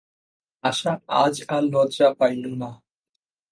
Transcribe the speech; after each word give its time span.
আশা 0.63 0.91
আজ 1.21 1.35
আর 1.49 1.63
লজ্জা 1.73 2.07
পাইল 2.19 2.43
না। 2.61 2.69